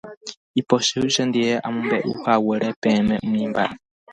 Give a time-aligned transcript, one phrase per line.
[0.59, 3.71] Ipochy chendive amombe'uhaguére peẽme umi mba'e.